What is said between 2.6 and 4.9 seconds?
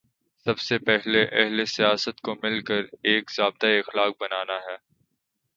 کر ایک ضابطۂ اخلاق بنانا ہے۔